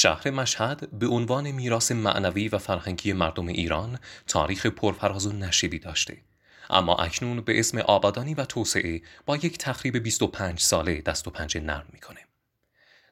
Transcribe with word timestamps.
شهر 0.00 0.30
مشهد 0.30 0.98
به 0.98 1.06
عنوان 1.06 1.50
میراث 1.50 1.92
معنوی 1.92 2.48
و 2.48 2.58
فرهنگی 2.58 3.12
مردم 3.12 3.46
ایران 3.46 3.98
تاریخ 4.26 4.66
پرفراز 4.66 5.26
و 5.26 5.32
نشیبی 5.32 5.78
داشته 5.78 6.18
اما 6.70 6.96
اکنون 6.96 7.40
به 7.40 7.58
اسم 7.58 7.78
آبادانی 7.78 8.34
و 8.34 8.44
توسعه 8.44 9.02
با 9.26 9.36
یک 9.36 9.58
تخریب 9.58 9.96
25 9.96 10.60
ساله 10.60 11.00
دست 11.00 11.28
و 11.28 11.30
پنجه 11.30 11.60
نرم 11.60 11.86
می‌کنه. 11.92 12.20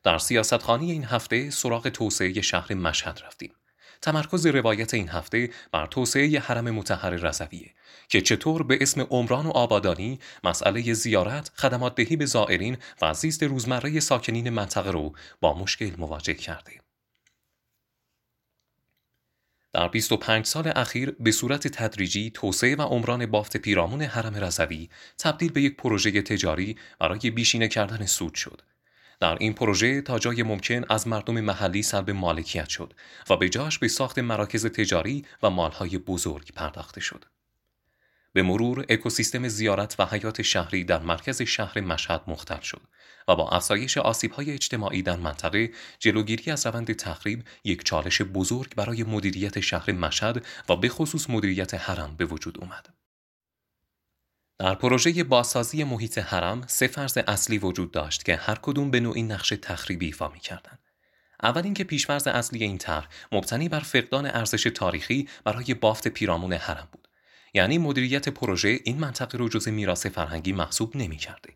در 0.03 0.19
سیاستخانی 0.19 0.93
این 0.93 1.05
هفته 1.05 1.51
سراغ 1.51 1.89
توسعه 1.89 2.41
شهر 2.41 2.75
مشهد 2.75 3.21
رفتیم. 3.27 3.53
تمرکز 4.07 4.47
روایت 4.47 4.95
این 4.95 5.09
هفته 5.09 5.51
بر 5.73 5.87
توسعه 5.87 6.41
حرم 6.41 6.71
متحر 6.71 7.11
رضویه 7.11 7.75
که 8.09 8.21
چطور 8.21 8.63
به 8.63 8.79
اسم 8.81 9.01
عمران 9.01 9.47
و 9.47 9.51
آبادانی 9.51 10.19
مسئله 10.45 10.93
زیارت، 10.93 11.51
خدمات 11.55 11.95
دهی 11.95 12.17
به 12.17 12.27
زائرین 12.27 12.77
و 13.03 13.15
زیست 13.15 13.43
روزمره 13.43 14.01
ساکنین 14.01 14.51
منطقه 14.51 14.91
رو 14.91 15.13
با 15.41 15.59
مشکل 15.59 15.91
مواجه 15.99 16.35
کرده. 16.35 16.73
در 19.73 19.89
25 19.89 20.47
سال 20.47 20.73
اخیر 20.77 21.11
به 21.21 21.33
صورت 21.33 21.69
تدریجی 21.69 22.31
توسعه 22.31 22.77
و 22.77 22.83
عمران 22.83 23.27
بافت 23.27 23.57
پیرامون 23.57 24.03
حرم 24.03 24.35
رضوی 24.35 24.89
تبدیل 25.19 25.53
به 25.53 25.63
یک 25.63 25.77
پروژه 25.77 26.23
تجاری 26.23 26.77
برای 27.01 27.31
بیشینه 27.31 27.69
کردن 27.69 28.07
سود 28.07 28.35
شد 28.35 28.63
در 29.21 29.37
این 29.41 29.55
پروژه 29.55 30.01
تا 30.01 30.19
جای 30.19 30.43
ممکن 30.43 30.85
از 30.89 31.09
مردم 31.09 31.41
محلی 31.41 31.83
سلب 31.83 32.11
مالکیت 32.11 32.69
شد 32.69 32.95
و 33.31 33.37
به 33.37 33.49
جاش 33.49 33.79
به 33.79 33.89
ساخت 33.89 34.19
مراکز 34.19 34.67
تجاری 34.67 35.25
و 35.43 35.51
مالهای 35.51 35.99
بزرگ 35.99 36.53
پرداخته 36.53 37.01
شد. 37.01 37.25
به 38.33 38.43
مرور 38.43 38.85
اکوسیستم 38.89 39.49
زیارت 39.49 39.97
و 39.99 40.07
حیات 40.07 40.43
شهری 40.43 40.85
در 40.85 41.03
مرکز 41.03 41.43
شهر 41.43 41.81
مشهد 41.81 42.23
مختل 42.27 42.61
شد 42.61 42.81
و 43.29 43.37
با 43.37 43.49
افزایش 43.49 43.99
آسیب‌های 43.99 44.51
اجتماعی 44.51 45.03
در 45.03 45.17
منطقه 45.17 45.71
جلوگیری 45.99 46.51
از 46.51 46.67
روند 46.67 46.93
تخریب 46.93 47.45
یک 47.65 47.85
چالش 47.85 48.23
بزرگ 48.23 48.75
برای 48.75 49.03
مدیریت 49.03 49.61
شهر 49.61 49.93
مشهد 49.93 50.47
و 50.69 50.77
به 50.77 50.89
خصوص 50.89 51.31
مدیریت 51.31 51.75
حرم 51.75 52.17
به 52.17 52.25
وجود 52.25 52.59
اومد. 52.61 52.96
در 54.59 54.75
پروژه 54.75 55.25
بازسازی 55.25 55.85
محیط 55.85 56.19
حرم 56.19 56.65
سه 56.67 56.87
فرض 56.87 57.19
اصلی 57.27 57.59
وجود 57.59 57.91
داشت 57.91 58.25
که 58.25 58.37
هر 58.37 58.55
کدوم 58.55 58.91
به 58.91 59.01
نوعی 59.01 59.23
نقش 59.23 59.49
تخریبی 59.49 60.07
ایفا 60.07 60.29
می‌کردند. 60.29 60.79
اول 61.43 61.63
اینکه 61.65 61.85
پیشفرض 61.85 62.27
اصلی 62.27 62.65
این 62.65 62.79
طرح 62.79 63.09
مبتنی 63.33 63.69
بر 63.69 63.81
فقدان 63.81 64.27
ارزش 64.27 64.63
تاریخی 64.63 65.29
برای 65.45 65.75
بافت 65.75 66.09
پیرامون 66.09 66.53
حرم 66.53 66.89
بود. 66.93 67.09
یعنی 67.55 67.79
مدیریت 67.79 68.29
پروژه 68.29 68.81
این 68.85 68.99
منطقه 68.99 69.39
رو 69.39 69.49
جز 69.49 69.69
میراث 69.69 70.07
فرهنگی 70.07 70.53
محسوب 70.53 70.97
نمی‌کرده. 70.97 71.53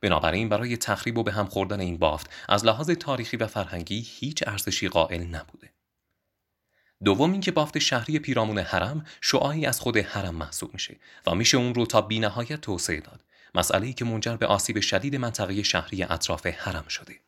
بنابراین 0.00 0.48
برای 0.48 0.76
تخریب 0.76 1.18
و 1.18 1.22
به 1.22 1.32
هم 1.32 1.46
خوردن 1.46 1.80
این 1.80 1.98
بافت 1.98 2.30
از 2.48 2.64
لحاظ 2.64 2.90
تاریخی 2.90 3.36
و 3.36 3.46
فرهنگی 3.46 4.06
هیچ 4.08 4.44
ارزشی 4.46 4.88
قائل 4.88 5.22
نبوده. 5.22 5.70
دوم 7.04 7.32
اینکه 7.32 7.50
بافت 7.50 7.78
شهری 7.78 8.18
پیرامون 8.18 8.58
حرم 8.58 9.04
شعاعی 9.20 9.66
از 9.66 9.80
خود 9.80 9.96
حرم 9.96 10.34
محسوب 10.34 10.72
میشه 10.72 10.96
و 11.26 11.34
میشه 11.34 11.56
اون 11.56 11.74
رو 11.74 11.86
تا 11.86 12.00
بینهایت 12.00 12.60
توسعه 12.60 13.00
داد. 13.00 13.24
مسئله 13.54 13.86
ای 13.86 13.92
که 13.92 14.04
منجر 14.04 14.36
به 14.36 14.46
آسیب 14.46 14.80
شدید 14.80 15.16
منطقه 15.16 15.62
شهری 15.62 16.02
اطراف 16.02 16.46
حرم 16.46 16.88
شده. 16.88 17.20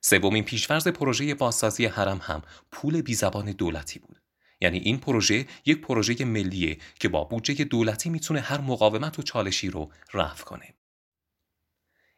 سومین 0.00 0.44
پیشورز 0.44 0.88
پروژه 0.88 1.34
بازسازی 1.34 1.86
حرم 1.86 2.20
هم 2.22 2.42
پول 2.70 3.02
بیزبان 3.02 3.52
دولتی 3.52 3.98
بود. 3.98 4.20
یعنی 4.60 4.78
این 4.78 4.98
پروژه 4.98 5.46
یک 5.66 5.80
پروژه 5.80 6.24
ملیه 6.24 6.78
که 7.00 7.08
با 7.08 7.24
بودجه 7.24 7.64
دولتی 7.64 8.10
می‌تونه 8.10 8.40
هر 8.40 8.60
مقاومت 8.60 9.18
و 9.18 9.22
چالشی 9.22 9.70
رو 9.70 9.92
رفع 10.14 10.44
کنه. 10.44 10.74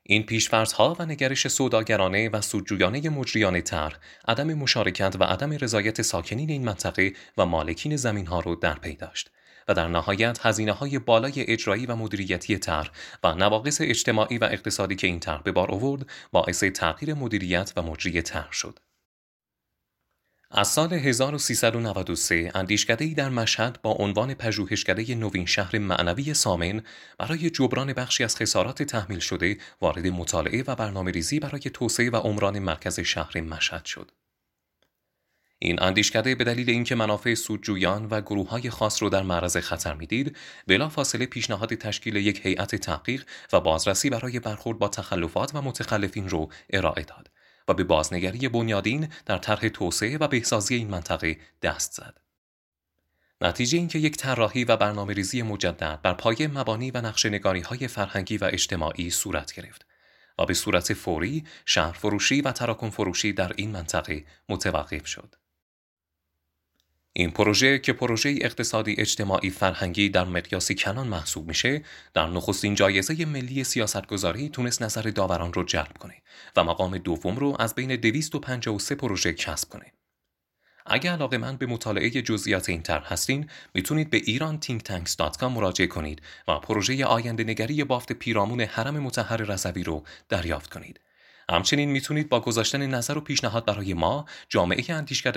این 0.03 0.23
پیشفرزها 0.23 0.97
و 0.99 1.07
نگرش 1.07 1.49
سوداگرانه 1.49 2.29
و 2.29 2.41
سودجویانه 2.41 3.11
مجریان 3.11 3.61
طرح 3.61 3.99
عدم 4.29 4.55
مشارکت 4.55 5.17
و 5.21 5.25
عدم 5.25 5.53
رضایت 5.53 6.03
ساکنین 6.03 6.51
این 6.51 6.65
منطقه 6.65 7.13
و 7.39 7.47
مالکین 7.47 7.97
زمین 7.97 8.27
ها 8.27 8.41
رو 8.41 8.55
در 8.55 8.75
پی 8.75 8.95
داشت 8.95 9.31
و 9.69 9.75
در 9.75 9.89
نهایت 9.89 10.47
هزینه 10.47 10.73
های 10.73 10.99
بالای 10.99 11.33
اجرایی 11.37 11.87
و 11.87 11.97
مدیریتی 11.97 12.59
طرح 12.59 12.91
و 13.25 13.35
نواقص 13.35 13.81
اجتماعی 13.81 14.39
و 14.39 14.45
اقتصادی 14.45 14.97
که 14.97 15.07
این 15.07 15.21
طرح 15.21 15.43
به 15.43 15.53
بار 15.53 15.71
آورد 15.71 16.07
باعث 16.33 16.65
تغییر 16.65 17.15
مدیریت 17.15 17.73
و 17.77 17.83
مجری 17.83 18.23
طرح 18.23 18.53
شد. 18.53 18.79
از 20.55 20.69
سال 20.69 20.93
1393 20.93 22.51
اندیشکدهی 22.55 23.15
در 23.15 23.29
مشهد 23.29 23.83
با 23.83 23.91
عنوان 23.91 24.35
پژوهشکده 24.35 25.15
نوین 25.15 25.47
شهر 25.47 25.79
معنوی 25.79 26.35
سامن 26.35 26.83
برای 27.19 27.51
جبران 27.51 27.93
بخشی 27.93 28.25
از 28.25 28.37
خسارات 28.37 28.83
تحمیل 28.83 29.19
شده 29.19 29.59
وارد 29.81 30.07
مطالعه 30.07 30.65
و 30.67 30.75
برنامه 30.75 31.11
ریزی 31.11 31.41
برای 31.41 31.61
توسعه 31.61 32.11
و 32.11 32.17
عمران 32.17 32.59
مرکز 32.59 33.01
شهر 33.01 33.41
مشهد 33.41 33.85
شد. 33.85 34.11
این 35.59 35.83
اندیشکده 35.83 36.35
به 36.35 36.45
دلیل 36.45 36.71
اینکه 36.71 36.95
منافع 36.95 37.35
سودجویان 37.35 38.07
و 38.11 38.21
گروه 38.21 38.49
های 38.49 38.71
خاص 38.71 39.03
رو 39.03 39.09
در 39.09 39.23
معرض 39.23 39.57
خطر 39.57 39.95
می‌دید، 39.95 40.37
فاصله 40.91 41.27
پیشنهاد 41.27 41.75
تشکیل 41.75 42.17
یک 42.17 42.47
هیئت 42.47 42.75
تحقیق 42.75 43.25
و 43.53 43.61
بازرسی 43.61 44.11
برای 44.11 44.41
برخورد 44.41 44.79
با 44.79 44.89
تخلفات 44.89 45.55
و 45.55 45.63
متخلفین 45.63 46.29
رو 46.29 46.49
ارائه 46.71 47.03
داد. 47.03 47.29
و 47.69 47.75
به 47.75 47.85
بازنگری 47.85 48.49
بنیادین 48.49 49.09
در 49.27 49.39
طرح 49.39 49.69
توسعه 49.69 50.19
و 50.19 50.29
بهسازی 50.29 50.75
این 50.75 50.91
منطقه 50.91 51.39
دست 51.63 51.93
زد. 51.93 52.21
نتیجه 53.41 53.79
اینکه 53.79 53.99
یک 53.99 54.17
طراحی 54.17 54.65
و 54.65 54.77
برنامه 54.77 55.15
ریزی 55.15 55.43
مجدد 55.43 56.01
بر 56.03 56.15
پایه 56.15 56.49
مبانی 56.49 56.91
و 56.91 57.01
نقشنگاری 57.01 57.61
های 57.61 57.89
فرهنگی 57.89 58.39
و 58.39 58.45
اجتماعی 58.45 59.11
صورت 59.11 59.53
گرفت 59.53 59.87
و 60.39 60.47
به 60.47 60.55
صورت 60.55 60.95
فوری 60.95 61.45
شهر 61.67 61.93
فروشی 61.93 62.41
و 62.41 62.53
تراکم 62.53 62.91
فروشی 62.91 63.33
در 63.33 63.53
این 63.57 63.71
منطقه 63.71 64.25
متوقف 64.49 65.07
شد. 65.07 65.35
این 67.13 67.31
پروژه 67.31 67.79
که 67.79 67.93
پروژه 67.93 68.39
اقتصادی 68.41 68.95
اجتماعی 68.99 69.51
فرهنگی 69.51 70.09
در 70.09 70.25
مقیاسی 70.25 70.75
کنان 70.75 71.09
محسوب 71.09 71.49
میشه 71.49 71.83
در 72.15 72.27
نخستین 72.27 72.75
جایزه 72.75 73.25
ملی 73.25 73.65
سیاستگذاری 73.65 74.49
تونست 74.49 74.83
نظر 74.83 75.03
داوران 75.03 75.53
رو 75.53 75.65
جلب 75.65 75.99
کنه 75.99 76.15
و 76.57 76.65
مقام 76.65 76.99
دوم 76.99 77.37
رو 77.37 77.57
از 77.59 77.75
بین 77.75 77.97
253 77.97 78.95
پروژه 78.95 79.33
کسب 79.33 79.69
کنه. 79.69 79.93
اگر 80.87 81.13
علاقه 81.13 81.39
من 81.39 81.57
به 81.57 81.67
مطالعه 81.67 82.11
جزئیات 82.11 82.69
این 82.69 82.83
طرح 82.83 83.13
هستین 83.13 83.51
می‌تونید 83.75 84.11
به 84.11 84.21
iranThinkTanks.com 84.21 85.43
مراجعه 85.43 85.87
کنید 85.87 86.23
و 86.49 86.59
پروژه 86.59 87.05
آینده 87.05 87.45
نگری 87.45 87.85
بافت 87.85 88.13
پیرامون 88.13 88.61
حرم 88.61 88.99
متحر 88.99 89.37
رضوی 89.37 89.83
رو 89.83 90.05
دریافت 90.29 90.71
کنید. 90.71 91.01
همچنین 91.51 91.91
می‌تونید 91.91 92.29
با 92.29 92.41
گذاشتن 92.41 92.87
نظر 92.87 93.19
و 93.19 93.21
پیشنهاد 93.21 93.65
برای 93.65 93.95
ما 93.95 94.27
جامعه 94.49 94.95
اندیشکده 94.95 95.31